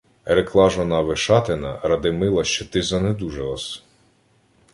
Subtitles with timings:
[0.25, 3.83] —Рекла жона Вишатина Радмила, що ти занедужала-с...